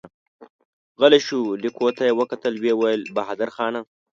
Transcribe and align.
غلی 0.99 1.19
شو، 1.27 1.39
ليکو 1.63 1.87
ته 1.97 2.03
يې 2.07 2.13
وکتل، 2.19 2.53
ويې 2.61 2.73
ويل: 2.79 3.01
بهادرخانه! 3.15 3.81